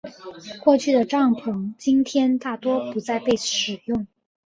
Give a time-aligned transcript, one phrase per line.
[0.63, 4.07] 过去的帐篷今天大多不再被使用。